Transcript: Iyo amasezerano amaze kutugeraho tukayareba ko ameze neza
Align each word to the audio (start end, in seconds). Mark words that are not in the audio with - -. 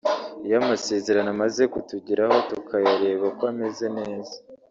Iyo 0.45 0.55
amasezerano 0.61 1.29
amaze 1.35 1.61
kutugeraho 1.73 2.37
tukayareba 2.49 3.27
ko 3.37 3.43
ameze 3.51 3.85
neza 3.97 4.35